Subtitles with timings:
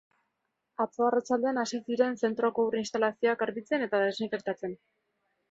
[0.85, 4.77] Atzo arratsaldean hasi ziren zentroko ur instalazioak garbitzen eta desinfektatzen.